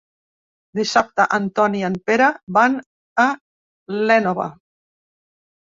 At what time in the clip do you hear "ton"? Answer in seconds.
1.59-1.75